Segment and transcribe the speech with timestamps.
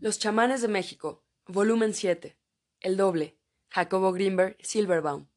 [0.00, 2.36] Los chamanes de México, volumen 7,
[2.80, 3.38] El doble,
[3.70, 5.28] Jacobo Greenberg, Silverbaum.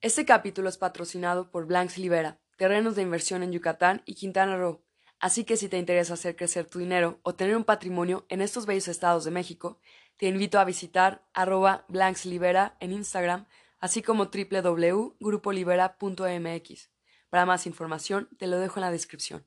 [0.00, 4.82] Este capítulo es patrocinado por Blanks Libera, terrenos de inversión en Yucatán y Quintana Roo.
[5.20, 8.66] Así que si te interesa hacer crecer tu dinero o tener un patrimonio en estos
[8.66, 9.78] bellos estados de México,
[10.16, 13.46] te invito a visitar arroba blankslibera en Instagram,
[13.78, 16.90] así como www.grupolibera.mx.
[17.30, 19.46] Para más información, te lo dejo en la descripción.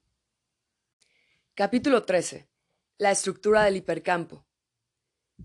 [1.54, 2.51] Capítulo 13.
[3.02, 4.46] La estructura del hipercampo.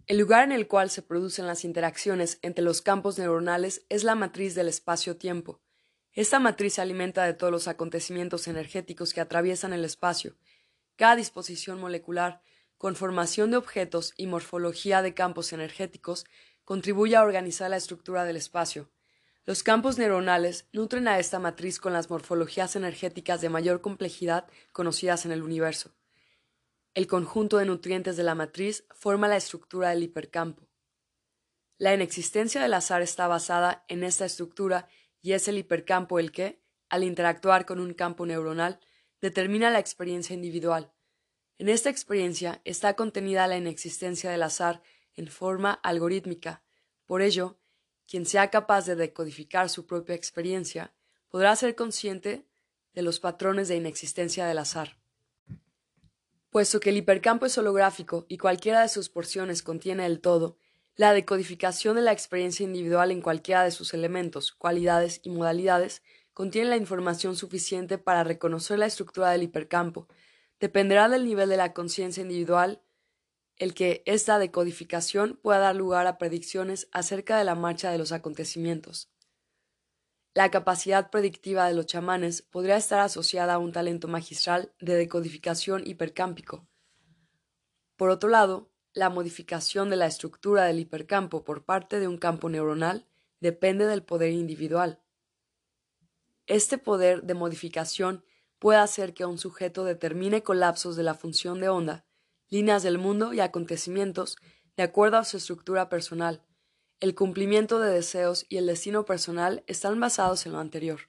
[0.07, 4.15] El lugar en el cual se producen las interacciones entre los campos neuronales es la
[4.15, 5.63] matriz del espacio-tiempo.
[6.13, 10.37] Esta matriz se alimenta de todos los acontecimientos energéticos que atraviesan el espacio.
[10.97, 12.43] Cada disposición molecular,
[12.77, 16.27] conformación de objetos y morfología de campos energéticos
[16.63, 18.91] contribuye a organizar la estructura del espacio.
[19.47, 25.25] Los campos neuronales nutren a esta matriz con las morfologías energéticas de mayor complejidad conocidas
[25.25, 25.96] en el universo.
[26.97, 30.67] El conjunto de nutrientes de la matriz forma la estructura del hipercampo.
[31.77, 34.89] La inexistencia del azar está basada en esta estructura
[35.21, 38.81] y es el hipercampo el que, al interactuar con un campo neuronal,
[39.21, 40.91] determina la experiencia individual.
[41.59, 44.81] En esta experiencia está contenida la inexistencia del azar
[45.17, 46.65] en forma algorítmica.
[47.05, 47.59] Por ello,
[48.07, 50.95] quien sea capaz de decodificar su propia experiencia
[51.29, 52.47] podrá ser consciente
[52.95, 54.97] de los patrones de inexistencia del azar.
[56.57, 60.57] Puesto que el hipercampo es holográfico y cualquiera de sus porciones contiene el todo,
[60.95, 66.03] la decodificación de la experiencia individual en cualquiera de sus elementos, cualidades y modalidades
[66.33, 70.09] contiene la información suficiente para reconocer la estructura del hipercampo.
[70.59, 72.81] Dependerá del nivel de la conciencia individual
[73.59, 78.13] el que esta decodificación pueda dar lugar a predicciones acerca de la marcha de los
[78.13, 79.11] acontecimientos.
[80.37, 85.87] La capacidad predictiva de los chamanes podría estar asociada a un talento magistral de decodificación
[85.87, 86.69] hipercámpico.
[87.97, 92.51] Por otro lado, la modificación de la estructura del hipercampo por parte de un campo
[92.51, 93.07] neuronal
[93.41, 95.01] depende del poder individual.
[96.45, 98.23] Este poder de modificación
[98.59, 102.05] puede hacer que un sujeto determine colapsos de la función de onda
[102.51, 104.37] líneas del mundo y acontecimientos
[104.77, 106.46] de acuerdo a su estructura personal.
[107.01, 111.01] El cumplimiento de deseos y el destino personal están basados en lo anterior.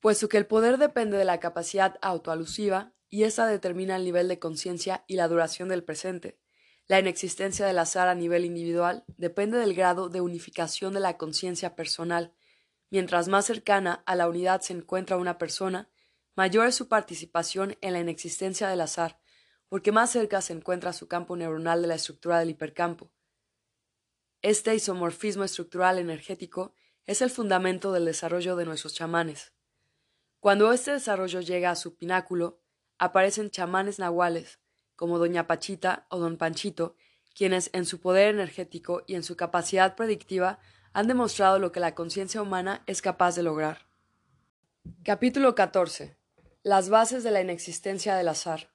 [0.00, 4.38] Puesto que el poder depende de la capacidad autoalusiva y esa determina el nivel de
[4.38, 6.38] conciencia y la duración del presente,
[6.90, 11.76] la inexistencia del azar a nivel individual depende del grado de unificación de la conciencia
[11.76, 12.34] personal.
[12.90, 15.88] Mientras más cercana a la unidad se encuentra una persona,
[16.34, 19.20] mayor es su participación en la inexistencia del azar,
[19.68, 23.12] porque más cerca se encuentra su campo neuronal de la estructura del hipercampo.
[24.42, 26.74] Este isomorfismo estructural energético
[27.04, 29.52] es el fundamento del desarrollo de nuestros chamanes.
[30.38, 32.62] Cuando este desarrollo llega a su pináculo,
[32.98, 34.58] aparecen chamanes nahuales,
[34.96, 36.96] como Doña Pachita o Don Panchito,
[37.34, 40.58] quienes en su poder energético y en su capacidad predictiva
[40.94, 43.86] han demostrado lo que la conciencia humana es capaz de lograr.
[45.04, 46.16] Capítulo 14.
[46.62, 48.69] Las bases de la inexistencia del azar.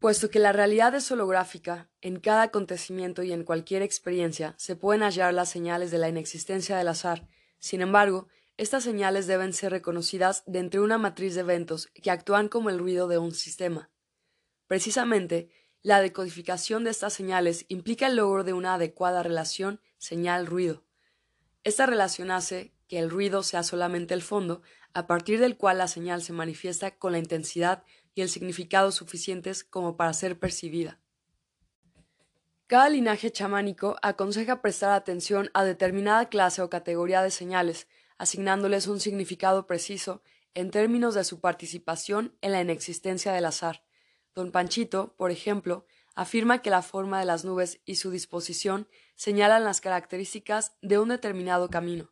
[0.00, 5.02] Puesto que la realidad es holográfica, en cada acontecimiento y en cualquier experiencia se pueden
[5.02, 7.26] hallar las señales de la inexistencia del azar.
[7.58, 12.70] Sin embargo, estas señales deben ser reconocidas de una matriz de eventos que actúan como
[12.70, 13.90] el ruido de un sistema.
[14.68, 15.50] Precisamente,
[15.82, 20.84] la decodificación de estas señales implica el logro de una adecuada relación señal-ruido.
[21.64, 25.88] Esta relación hace que el ruido sea solamente el fondo, a partir del cual la
[25.88, 30.98] señal se manifiesta con la intensidad y el significado suficientes como para ser percibida.
[32.66, 37.88] Cada linaje chamánico aconseja prestar atención a determinada clase o categoría de señales,
[38.18, 40.22] asignándoles un significado preciso
[40.54, 43.84] en términos de su participación en la inexistencia del azar.
[44.34, 49.64] Don Panchito, por ejemplo, afirma que la forma de las nubes y su disposición señalan
[49.64, 52.10] las características de un determinado camino.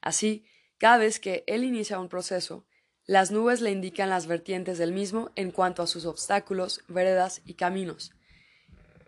[0.00, 0.46] Así,
[0.78, 2.67] cada vez que él inicia un proceso,
[3.08, 7.54] las nubes le indican las vertientes del mismo en cuanto a sus obstáculos, veredas y
[7.54, 8.12] caminos.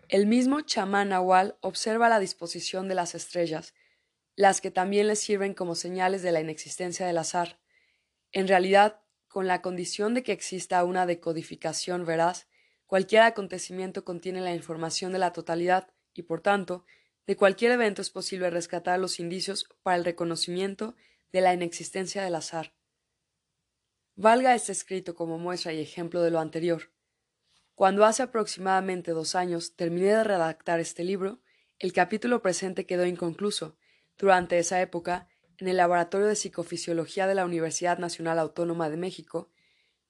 [0.09, 3.75] El mismo chamán Nahual observa la disposición de las estrellas,
[4.37, 7.61] las que también le sirven como señales de la inexistencia del azar.
[8.33, 12.49] En realidad, con la condición de que exista una decodificación veraz,
[12.87, 16.87] cualquier acontecimiento contiene la información de la totalidad y, por tanto,
[17.27, 20.95] de cualquier evento es posible rescatar los indicios para el reconocimiento
[21.33, 22.73] de la inexistencia del azar.
[24.23, 26.93] Valga este escrito como muestra y ejemplo de lo anterior.
[27.75, 31.41] Cuando hace aproximadamente dos años terminé de redactar este libro,
[31.79, 33.79] el capítulo presente quedó inconcluso.
[34.19, 35.27] Durante esa época,
[35.57, 39.49] en el Laboratorio de Psicofisiología de la Universidad Nacional Autónoma de México,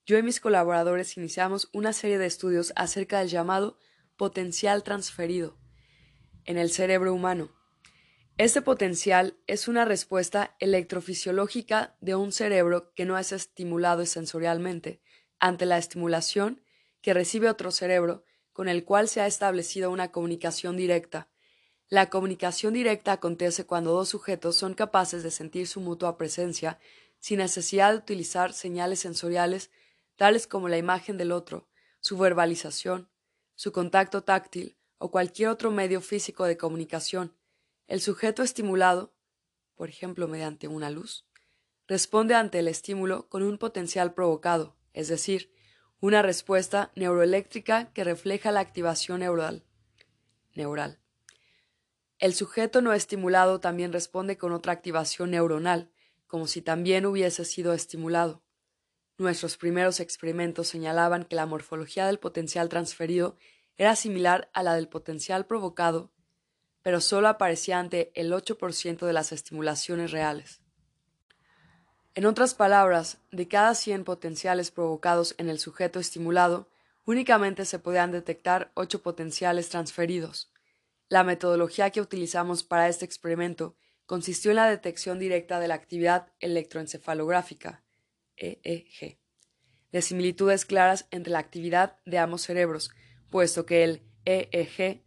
[0.04, 3.78] yo y mis colaboradores iniciamos una serie de estudios acerca del llamado
[4.16, 5.56] potencial transferido
[6.46, 7.59] en el cerebro humano.
[8.40, 15.02] Este potencial es una respuesta electrofisiológica de un cerebro que no es estimulado sensorialmente
[15.38, 16.62] ante la estimulación
[17.02, 21.28] que recibe otro cerebro con el cual se ha establecido una comunicación directa.
[21.90, 26.78] La comunicación directa acontece cuando dos sujetos son capaces de sentir su mutua presencia
[27.18, 29.70] sin necesidad de utilizar señales sensoriales
[30.16, 31.68] tales como la imagen del otro,
[32.00, 33.10] su verbalización,
[33.54, 37.34] su contacto táctil o cualquier otro medio físico de comunicación.
[37.90, 39.12] El sujeto estimulado,
[39.74, 41.26] por ejemplo mediante una luz,
[41.88, 45.52] responde ante el estímulo con un potencial provocado, es decir,
[45.98, 51.00] una respuesta neuroeléctrica que refleja la activación neural.
[52.20, 55.90] El sujeto no estimulado también responde con otra activación neuronal,
[56.28, 58.44] como si también hubiese sido estimulado.
[59.18, 63.36] Nuestros primeros experimentos señalaban que la morfología del potencial transferido
[63.76, 66.12] era similar a la del potencial provocado,
[66.82, 70.60] pero solo aparecía ante el 8% de las estimulaciones reales.
[72.14, 76.68] En otras palabras, de cada 100 potenciales provocados en el sujeto estimulado,
[77.04, 80.52] únicamente se podían detectar 8 potenciales transferidos.
[81.08, 83.76] La metodología que utilizamos para este experimento
[84.06, 87.84] consistió en la detección directa de la actividad electroencefalográfica,
[88.36, 89.18] EEG,
[89.92, 92.90] de similitudes claras entre la actividad de ambos cerebros,
[93.30, 95.04] puesto que el EEG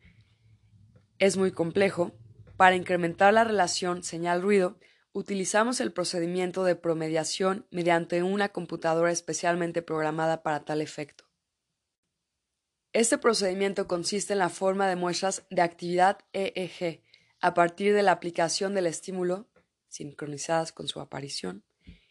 [1.23, 2.11] es muy complejo.
[2.57, 4.77] Para incrementar la relación señal-ruido,
[5.13, 11.23] utilizamos el procedimiento de promediación mediante una computadora especialmente programada para tal efecto.
[12.91, 17.01] Este procedimiento consiste en la forma de muestras de actividad EEG
[17.39, 19.47] a partir de la aplicación del estímulo,
[19.87, 21.63] sincronizadas con su aparición,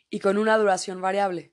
[0.08, 1.52] y con una duración variable,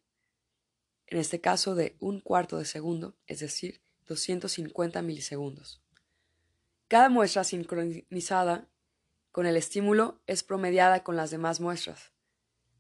[1.07, 5.83] en este caso de un cuarto de segundo, es decir, 250 milisegundos.
[6.89, 8.67] Cada muestra sincronizada
[9.31, 12.13] con el estímulo es promediada con las demás muestras.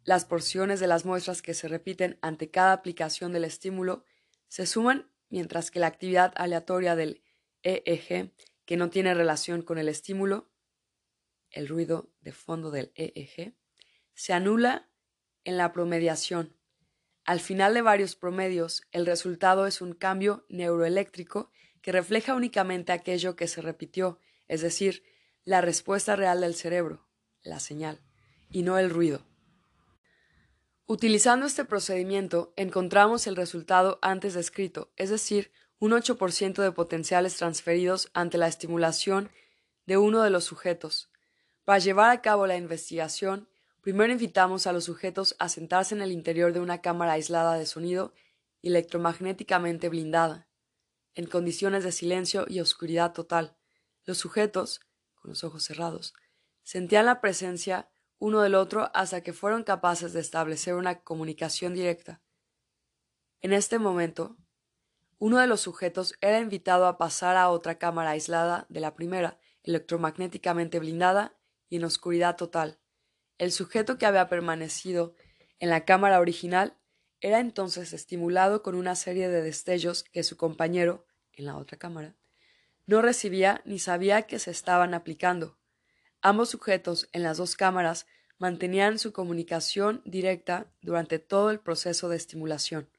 [0.03, 4.03] Las porciones de las muestras que se repiten ante cada aplicación del estímulo
[4.47, 7.21] se suman mientras que la actividad aleatoria del
[7.61, 8.31] EEG,
[8.65, 10.49] que no tiene relación con el estímulo,
[11.51, 13.53] el ruido de fondo del EEG,
[14.15, 14.89] se anula
[15.43, 16.57] en la promediación.
[17.25, 21.51] Al final de varios promedios, el resultado es un cambio neuroeléctrico
[21.89, 25.01] que refleja únicamente aquello que se repitió, es decir,
[25.43, 27.07] la respuesta real del cerebro,
[27.41, 27.99] la señal,
[28.51, 29.25] y no el ruido.
[30.85, 38.11] Utilizando este procedimiento, encontramos el resultado antes descrito, es decir, un 8% de potenciales transferidos
[38.13, 39.31] ante la estimulación
[39.87, 41.09] de uno de los sujetos.
[41.65, 43.49] Para llevar a cabo la investigación,
[43.81, 47.65] primero invitamos a los sujetos a sentarse en el interior de una cámara aislada de
[47.65, 48.13] sonido
[48.61, 50.48] electromagnéticamente blindada,
[51.15, 53.57] en condiciones de silencio y oscuridad total.
[54.05, 54.81] Los sujetos,
[55.15, 56.13] con los ojos cerrados,
[56.63, 57.89] sentían la presencia
[58.19, 62.21] uno del otro hasta que fueron capaces de establecer una comunicación directa.
[63.41, 64.37] En este momento,
[65.17, 69.39] uno de los sujetos era invitado a pasar a otra cámara aislada de la primera,
[69.63, 71.37] electromagnéticamente blindada
[71.69, 72.79] y en oscuridad total.
[73.37, 75.15] El sujeto que había permanecido
[75.59, 76.77] en la cámara original
[77.21, 82.15] era entonces estimulado con una serie de destellos que su compañero, en la otra cámara,
[82.85, 85.57] no recibía ni sabía que se estaban aplicando.
[86.21, 88.07] Ambos sujetos en las dos cámaras
[88.39, 92.89] mantenían su comunicación directa durante todo el proceso de estimulación.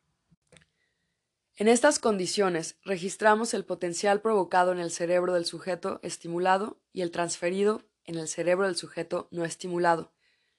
[1.56, 7.10] En estas condiciones registramos el potencial provocado en el cerebro del sujeto estimulado y el
[7.10, 10.12] transferido en el cerebro del sujeto no estimulado.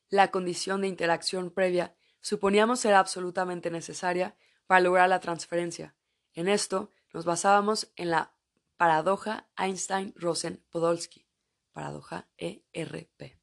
[0.10, 4.36] La condición de interacción previa suponíamos ser absolutamente necesaria
[4.68, 5.96] para lograr la transferencia.
[6.34, 8.34] En esto nos basábamos en la
[8.78, 11.28] Paradoja Einstein-Rosen-Podolsky,
[11.72, 13.38] paradoja ERP,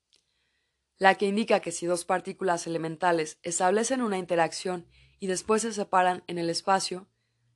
[0.97, 4.89] la que indica que si dos partículas elementales establecen una interacción
[5.21, 7.07] y después se separan en el espacio,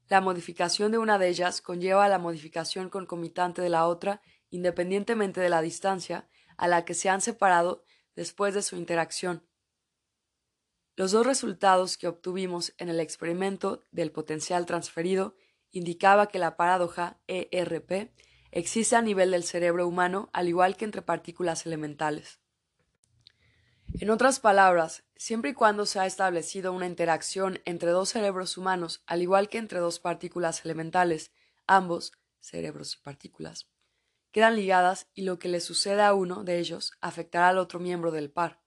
[0.08, 5.48] la modificación de una de ellas conlleva la modificación concomitante de la otra independientemente de
[5.48, 9.42] la distancia a la que se han separado después de su interacción.
[11.02, 15.34] Los dos resultados que obtuvimos en el experimento del potencial transferido
[15.72, 18.12] indicaba que la paradoja ERP
[18.52, 22.38] existe a nivel del cerebro humano al igual que entre partículas elementales.
[23.98, 29.02] En otras palabras, siempre y cuando se ha establecido una interacción entre dos cerebros humanos
[29.06, 31.32] al igual que entre dos partículas elementales,
[31.66, 33.66] ambos, cerebros y partículas,
[34.30, 38.12] quedan ligadas y lo que le suceda a uno de ellos afectará al otro miembro
[38.12, 38.61] del par.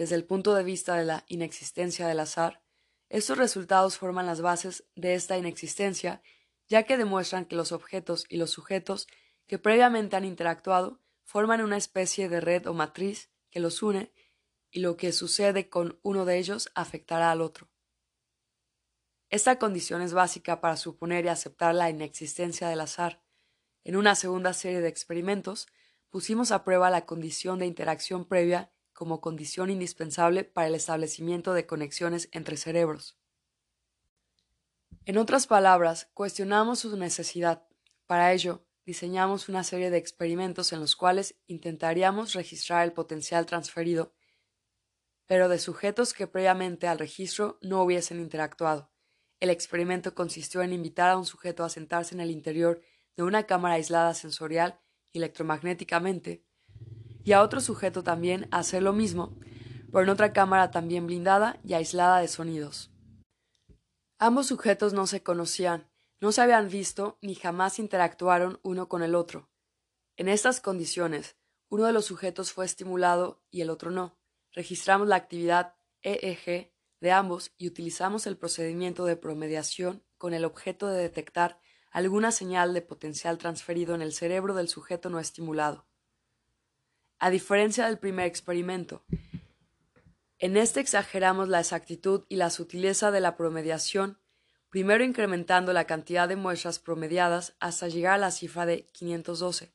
[0.00, 2.62] Desde el punto de vista de la inexistencia del azar,
[3.10, 6.22] Estos resultados forman las bases de esta inexistencia,
[6.68, 9.08] ya que demuestran que los objetos y los sujetos
[9.46, 14.10] que previamente han interactuado forman una especie de red o matriz que los une
[14.70, 17.68] y lo que sucede con uno de ellos afectará al otro.
[19.28, 23.22] Esta condición es básica para suponer y aceptar la inexistencia del azar.
[23.84, 25.66] En una segunda serie de experimentos
[26.08, 31.64] pusimos a prueba la condición de interacción previa como condición indispensable para el establecimiento de
[31.64, 33.16] conexiones entre cerebros.
[35.06, 37.66] En otras palabras, cuestionamos su necesidad.
[38.06, 44.12] Para ello, diseñamos una serie de experimentos en los cuales intentaríamos registrar el potencial transferido,
[45.24, 48.92] pero de sujetos que previamente al registro no hubiesen interactuado.
[49.40, 52.82] El experimento consistió en invitar a un sujeto a sentarse en el interior
[53.16, 54.78] de una cámara aislada sensorial
[55.10, 56.44] y electromagnéticamente,
[57.24, 59.36] y a otro sujeto también a hacer lo mismo,
[59.90, 62.90] pero en otra cámara también blindada y aislada de sonidos.
[64.18, 69.14] Ambos sujetos no se conocían, no se habían visto ni jamás interactuaron uno con el
[69.14, 69.48] otro.
[70.16, 71.36] En estas condiciones,
[71.70, 74.18] uno de los sujetos fue estimulado y el otro no.
[74.52, 80.88] Registramos la actividad EEG de ambos y utilizamos el procedimiento de promediación con el objeto
[80.88, 81.58] de detectar
[81.90, 85.86] alguna señal de potencial transferido en el cerebro del sujeto no estimulado.
[87.22, 89.04] A diferencia del primer experimento,
[90.38, 94.18] en este exageramos la exactitud y la sutileza de la promediación,
[94.70, 99.70] primero incrementando la cantidad de muestras promediadas hasta llegar a la cifra de 512.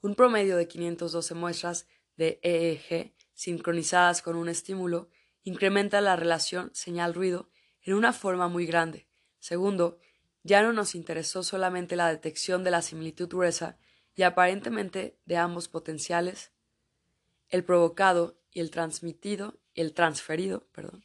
[0.00, 5.10] Un promedio de 512 muestras de EEG sincronizadas con un estímulo
[5.42, 7.50] incrementa la relación señal-ruido
[7.82, 9.06] en una forma muy grande.
[9.40, 9.98] Segundo,
[10.42, 13.76] ya no nos interesó solamente la detección de la similitud gruesa
[14.14, 16.50] y aparentemente de ambos potenciales,
[17.48, 21.04] el provocado y el transmitido, el transferido, perdón,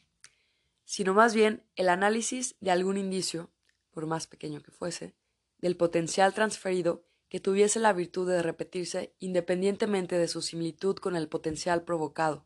[0.85, 3.49] sino más bien el análisis de algún indicio,
[3.91, 5.13] por más pequeño que fuese,
[5.59, 11.27] del potencial transferido que tuviese la virtud de repetirse independientemente de su similitud con el
[11.27, 12.45] potencial provocado.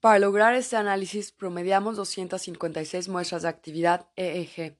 [0.00, 4.78] Para lograr este análisis promediamos 256 muestras de actividad EEG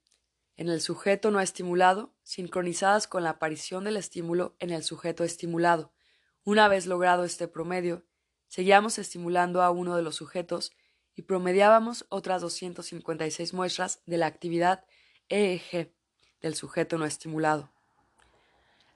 [0.57, 5.93] en el sujeto no estimulado, sincronizadas con la aparición del estímulo en el sujeto estimulado,
[6.47, 8.05] una vez logrado este promedio,
[8.47, 10.71] seguíamos estimulando a uno de los sujetos
[11.17, 14.85] y promediábamos otras 256 muestras de la actividad
[15.29, 15.93] EEG
[16.41, 17.73] del sujeto no estimulado.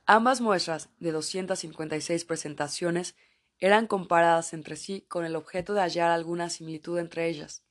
[0.06, 3.16] Ambas muestras de 256 presentaciones
[3.58, 7.64] eran comparadas entre sí con el objeto de hallar alguna similitud entre ellas.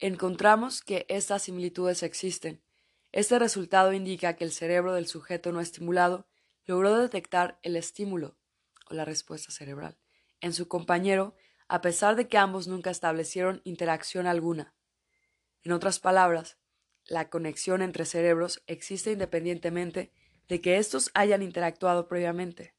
[0.00, 2.60] Encontramos que estas similitudes existen.
[3.12, 6.26] Este resultado indica que el cerebro del sujeto no estimulado
[6.66, 8.41] logró detectar el estímulo
[8.94, 9.98] la respuesta cerebral,
[10.40, 11.34] en su compañero,
[11.68, 14.74] a pesar de que ambos nunca establecieron interacción alguna.
[15.62, 16.58] En otras palabras,
[17.06, 20.12] la conexión entre cerebros existe independientemente
[20.48, 22.74] de que éstos hayan interactuado previamente.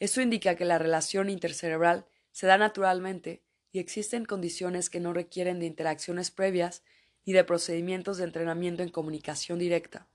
[0.00, 3.42] Esto indica que la relación intercerebral se da naturalmente
[3.72, 6.82] y existen condiciones que no requieren de interacciones previas
[7.24, 10.08] ni de procedimientos de entrenamiento en comunicación directa.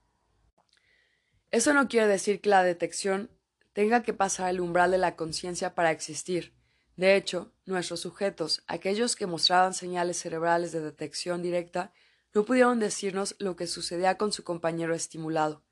[1.50, 3.30] Eso no quiere decir que la detección
[3.72, 6.54] tenga que pasar el umbral de la conciencia para existir.
[6.96, 11.92] De hecho, nuestros sujetos, aquellos que mostraban señales cerebrales de detección directa,
[12.34, 15.64] no pudieron decirnos lo que sucedía con su compañero estimulado.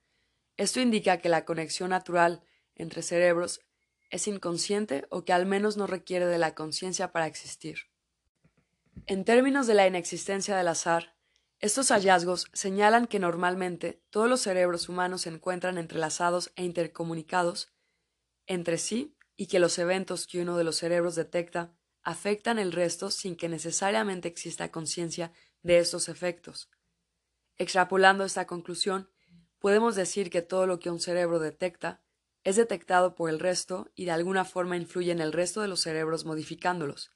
[0.56, 2.42] Esto indica que la conexión natural
[2.74, 3.60] entre cerebros
[4.10, 7.78] es inconsciente o que al menos no requiere de la conciencia para existir.
[9.06, 11.14] En términos de la inexistencia del azar,
[11.60, 17.72] estos hallazgos señalan que normalmente todos los cerebros humanos se encuentran entrelazados e intercomunicados
[18.48, 23.10] entre sí y que los eventos que uno de los cerebros detecta afectan el resto
[23.10, 26.70] sin que necesariamente exista conciencia de estos efectos.
[27.56, 29.10] Extrapolando esta conclusión,
[29.58, 32.02] podemos decir que todo lo que un cerebro detecta
[32.44, 35.80] es detectado por el resto y de alguna forma influye en el resto de los
[35.80, 37.12] cerebros modificándolos.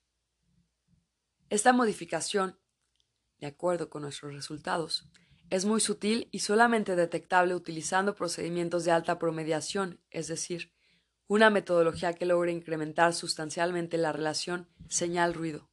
[1.48, 2.58] Esta modificación,
[3.38, 5.08] de acuerdo con nuestros resultados,
[5.48, 10.72] es muy sutil y solamente detectable utilizando procedimientos de alta promediación, es decir,
[11.32, 15.66] una metodología que logre incrementar sustancialmente la relación señal-ruido.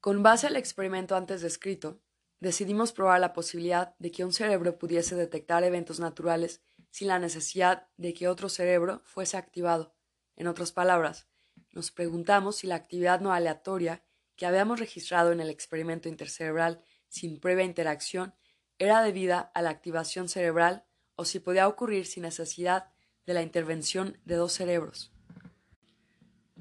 [0.00, 2.00] Con base al experimento antes descrito,
[2.40, 7.86] decidimos probar la posibilidad de que un cerebro pudiese detectar eventos naturales sin la necesidad
[7.96, 9.94] de que otro cerebro fuese activado.
[10.34, 11.28] En otras palabras,
[11.70, 14.02] nos preguntamos si la actividad no aleatoria
[14.34, 18.34] que habíamos registrado en el experimento intercerebral sin previa interacción
[18.80, 20.84] era debida a la activación cerebral
[21.14, 22.90] o si podía ocurrir sin necesidad
[23.28, 25.12] de la intervención de dos cerebros.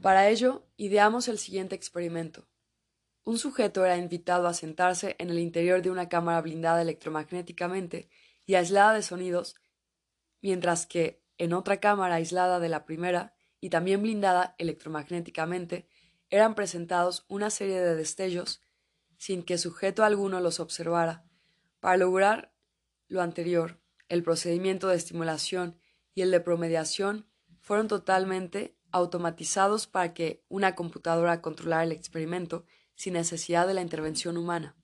[0.02, 2.46] Para ello, ideamos el siguiente experimento.
[3.24, 8.10] un sujeto era invitado a sentarse en el interior de una cámara blindada electromagnéticamente
[8.46, 9.56] y aislada de sonidos,
[10.42, 15.88] mientras que en otra cámara aislada de la primera y también blindada electromagnéticamente
[16.30, 18.62] eran presentados una serie de destellos
[19.18, 21.24] sin que sujeto alguno los observara.
[21.80, 22.52] Para lograr
[23.08, 25.78] lo anterior, el procedimiento de estimulación
[26.18, 27.28] y el de promediación
[27.62, 34.36] fueron totalmente automatizados para que una computadora controlara el experimento sin necesidad de la intervención
[34.36, 34.76] humana.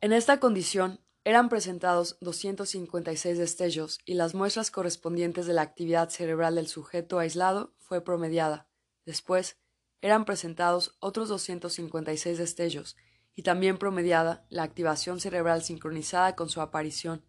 [0.00, 6.56] En esta condición, eran presentados 256 destellos y las muestras correspondientes de la actividad cerebral
[6.56, 8.66] del sujeto aislado fue promediada.
[9.06, 9.56] Después,
[10.00, 12.96] eran presentados otros 256 destellos
[13.36, 17.24] y también promediada la activación cerebral sincronizada con su aparición.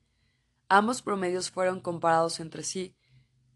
[0.75, 2.95] Ambos promedios fueron comparados entre sí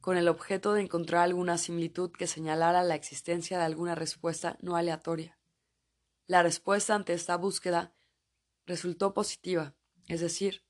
[0.02, 4.76] con el objeto de encontrar alguna similitud que señalara la existencia de alguna respuesta no
[4.76, 5.40] aleatoria.
[6.28, 7.92] La respuesta ante esta búsqueda
[8.68, 9.74] resultó positiva,
[10.08, 10.64] es decir,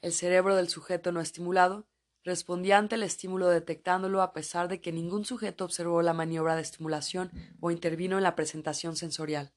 [0.00, 1.86] el cerebro del sujeto no estimulado
[2.24, 6.62] respondía ante el estímulo detectándolo a pesar de que ningún sujeto observó la maniobra de
[6.62, 7.30] estimulación
[7.60, 9.52] o intervino en la presentación sensorial.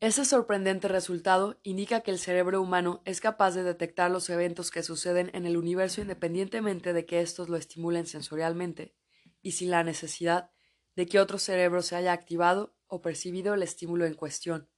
[0.00, 4.82] Ese sorprendente resultado indica que el cerebro humano es capaz de detectar los eventos que
[4.82, 8.94] suceden en el universo independientemente de que éstos lo estimulen sensorialmente,
[9.42, 10.50] y sin la necesidad
[10.96, 14.70] de que otro cerebro se haya activado o percibido el estímulo en cuestión.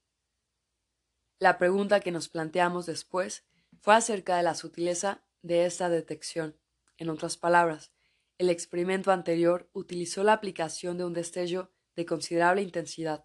[1.39, 3.45] La pregunta que nos planteamos después
[3.81, 6.59] fue acerca de la sutileza de esta detección.
[6.99, 7.93] En otras palabras,
[8.39, 13.25] el experimento anterior utilizó la aplicación de un destello de considerable intensidad,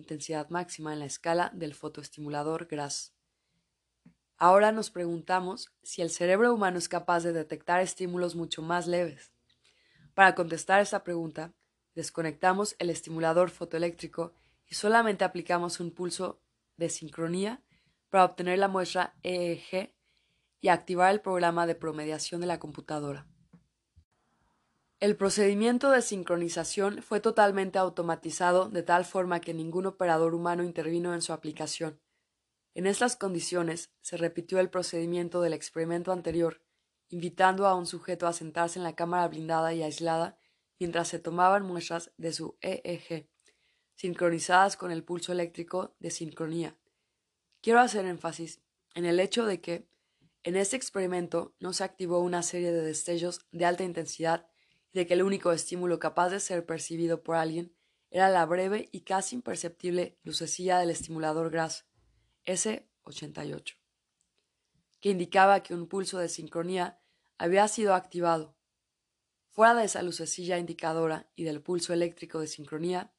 [0.00, 3.12] intensidad máxima en la escala del fotoestimulador GRASS.
[4.36, 9.32] Ahora nos preguntamos si el cerebro humano es capaz de detectar estímulos mucho más leves.
[10.14, 11.52] Para contestar esta pregunta,
[11.94, 14.32] desconectamos el estimulador fotoeléctrico
[14.66, 16.40] y solamente aplicamos un pulso
[16.76, 17.62] de sincronía
[18.08, 19.94] para obtener la muestra EEG
[20.60, 23.29] y activar el programa de promediación de la computadora.
[25.00, 31.14] El procedimiento de sincronización fue totalmente automatizado de tal forma que ningún operador humano intervino
[31.14, 32.02] en su aplicación.
[32.74, 36.62] En estas condiciones se repitió el procedimiento del experimento anterior,
[37.08, 40.38] invitando a un sujeto a sentarse en la cámara blindada y aislada
[40.78, 43.26] mientras se tomaban muestras de su EEG
[43.94, 46.76] sincronizadas con el pulso eléctrico de sincronía.
[47.62, 48.60] Quiero hacer énfasis
[48.94, 49.88] en el hecho de que
[50.42, 54.49] en este experimento no se activó una serie de destellos de alta intensidad
[54.92, 57.74] de que el único estímulo capaz de ser percibido por alguien
[58.10, 61.86] era la breve y casi imperceptible lucecilla del estimulador GRASS
[62.44, 63.76] S88,
[65.00, 67.00] que indicaba que un pulso de sincronía
[67.38, 68.56] había sido activado.
[69.48, 73.12] Fuera de esa lucecilla indicadora y del pulso eléctrico de sincronía,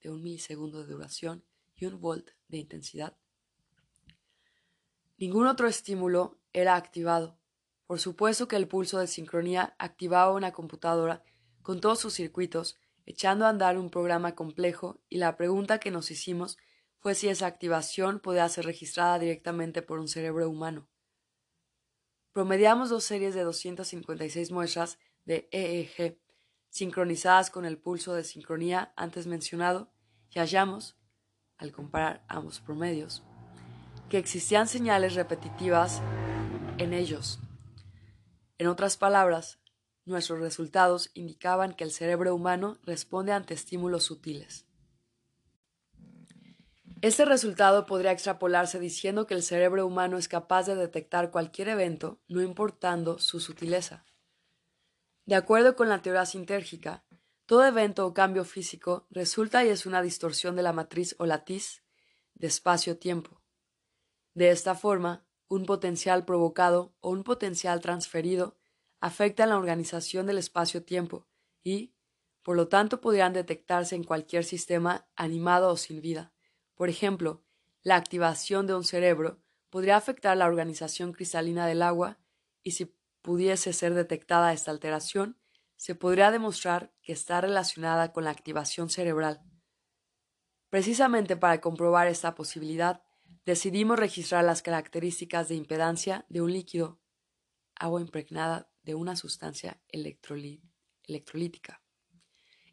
[0.00, 1.44] de un milisegundo de duración
[1.74, 3.16] y un volt de intensidad.
[5.16, 7.37] Ningún otro estímulo era activado.
[7.88, 11.24] Por supuesto que el pulso de sincronía activaba una computadora
[11.62, 16.10] con todos sus circuitos, echando a andar un programa complejo, y la pregunta que nos
[16.10, 16.58] hicimos
[16.98, 20.86] fue si esa activación podía ser registrada directamente por un cerebro humano.
[22.34, 26.20] Promediamos dos series de 256 muestras de EEG
[26.68, 29.90] sincronizadas con el pulso de sincronía antes mencionado,
[30.28, 30.98] y hallamos,
[31.56, 33.22] al comparar ambos promedios,
[34.10, 36.02] que existían señales repetitivas
[36.76, 37.40] en ellos.
[38.58, 39.60] En otras palabras,
[40.04, 44.66] nuestros resultados indicaban que el cerebro humano responde ante estímulos sutiles.
[47.00, 52.18] Este resultado podría extrapolarse diciendo que el cerebro humano es capaz de detectar cualquier evento,
[52.26, 54.04] no importando su sutileza.
[55.24, 57.04] De acuerdo con la teoría sintérgica,
[57.46, 61.84] todo evento o cambio físico resulta y es una distorsión de la matriz o latiz
[62.34, 63.40] de espacio-tiempo.
[64.34, 68.56] De esta forma, un potencial provocado o un potencial transferido
[69.00, 71.26] afecta la organización del espacio-tiempo
[71.62, 71.94] y,
[72.42, 76.32] por lo tanto, podrían detectarse en cualquier sistema animado o sin vida.
[76.74, 77.42] Por ejemplo,
[77.82, 82.18] la activación de un cerebro podría afectar la organización cristalina del agua
[82.62, 85.38] y si pudiese ser detectada esta alteración,
[85.76, 89.42] se podría demostrar que está relacionada con la activación cerebral.
[90.70, 93.02] Precisamente para comprobar esta posibilidad,
[93.48, 97.00] decidimos registrar las características de impedancia de un líquido,
[97.76, 101.80] agua impregnada de una sustancia electrolítica,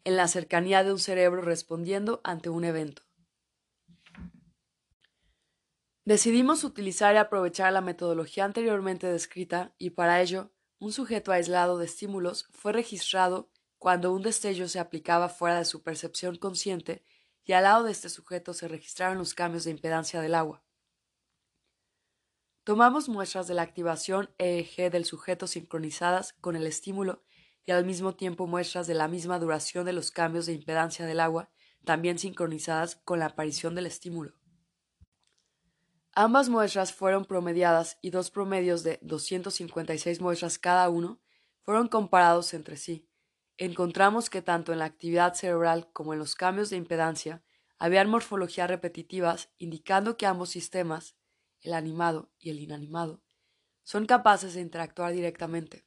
[0.04, 3.04] en la cercanía de un cerebro respondiendo ante un evento.
[6.04, 11.86] Decidimos utilizar y aprovechar la metodología anteriormente descrita y para ello un sujeto aislado de
[11.86, 17.02] estímulos fue registrado cuando un destello se aplicaba fuera de su percepción consciente
[17.44, 20.65] y al lado de este sujeto se registraron los cambios de impedancia del agua.
[22.66, 27.22] Tomamos muestras de la activación EEG del sujeto sincronizadas con el estímulo
[27.64, 31.20] y al mismo tiempo muestras de la misma duración de los cambios de impedancia del
[31.20, 31.48] agua,
[31.84, 34.34] también sincronizadas con la aparición del estímulo.
[36.12, 41.20] Ambas muestras fueron promediadas y dos promedios de 256 muestras cada uno
[41.62, 43.08] fueron comparados entre sí.
[43.58, 47.44] Encontramos que tanto en la actividad cerebral como en los cambios de impedancia
[47.78, 51.14] habían morfologías repetitivas indicando que ambos sistemas
[51.66, 53.20] el animado y el inanimado,
[53.82, 55.84] son capaces de interactuar directamente.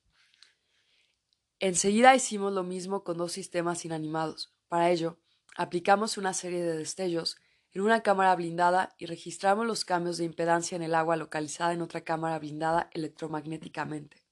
[1.60, 4.54] Enseguida hicimos lo mismo con dos sistemas inanimados.
[4.68, 5.18] Para ello,
[5.56, 7.38] aplicamos una serie de destellos
[7.72, 11.82] en una cámara blindada y registramos los cambios de impedancia en el agua localizada en
[11.82, 14.24] otra cámara blindada electromagnéticamente.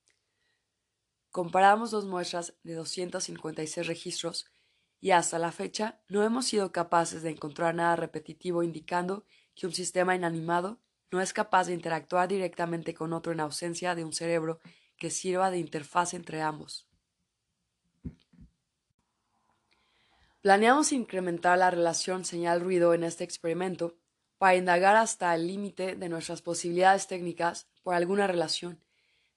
[1.32, 4.52] Comparamos dos muestras de 256 registros
[5.00, 9.74] y hasta la fecha no hemos sido capaces de encontrar nada repetitivo indicando que un
[9.74, 10.80] sistema inanimado
[11.12, 14.60] no es capaz de interactuar directamente con otro en ausencia de un cerebro
[14.98, 16.88] que sirva de interfaz entre ambos.
[20.42, 23.98] Planeamos incrementar la relación señal-ruido en este experimento
[24.38, 28.80] para indagar hasta el límite de nuestras posibilidades técnicas por alguna relación.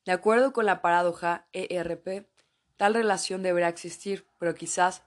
[0.05, 2.29] De acuerdo con la paradoja ERP,
[2.77, 5.03] tal relación deberá existir, pero quizás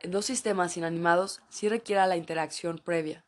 [0.00, 3.24] en dos sistemas inanimados sí requiera la interacción previa.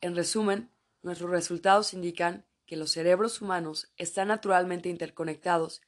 [0.00, 0.70] En resumen,
[1.04, 5.82] Nuestros resultados indican que los cerebros humanos están naturalmente interconectados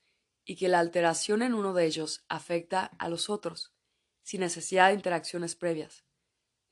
[0.44, 3.72] y que la alteración en uno de ellos afecta a los otros,
[4.22, 6.05] sin necesidad de interacciones previas.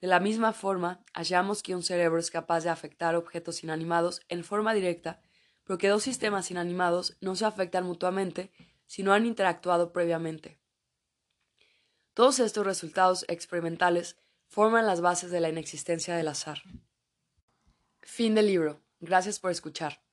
[0.02, 4.44] De la misma forma, hallamos que un cerebro es capaz de afectar objetos inanimados en
[4.44, 5.22] forma directa,
[5.64, 8.52] pero que dos sistemas inanimados no se afectan mutuamente
[8.84, 10.60] si no han interactuado previamente.
[12.12, 16.58] Todos estos resultados experimentales forman las bases de la inexistencia del azar.
[18.04, 18.82] Fin del libro.
[19.00, 20.03] Gracias por escuchar.